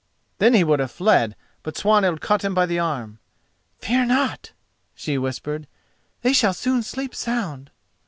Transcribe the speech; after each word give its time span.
Then 0.39 0.55
he 0.55 0.63
would 0.63 0.79
have 0.79 0.89
fled, 0.89 1.35
but 1.61 1.77
Swanhild 1.77 2.21
caught 2.21 2.43
him 2.43 2.55
by 2.55 2.65
the 2.65 2.79
arm. 2.79 3.19
"Fear 3.77 4.05
not," 4.07 4.51
she 4.95 5.15
whispered, 5.19 5.67
"they 6.23 6.33
shall 6.33 6.55
soon 6.55 6.81
sleep 6.81 7.13
sound." 7.13 7.69